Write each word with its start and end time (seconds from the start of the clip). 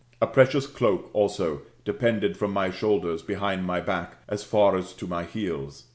A 0.19 0.25
precious 0.25 0.65
cloak 0.65 1.11
also 1.13 1.61
depended 1.85 2.35
from 2.35 2.51
my 2.51 2.71
shoulders 2.71 3.21
behind 3.21 3.67
my 3.67 3.79
back 3.81 4.15
as 4.27 4.43
far 4.43 4.75
as 4.75 4.93
to 4.93 5.05
my 5.05 5.25
heels. 5.25 5.89